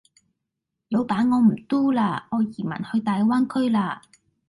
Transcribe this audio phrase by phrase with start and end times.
[0.89, 4.01] 老闆我唔 Do 啦，我移民去大灣區啦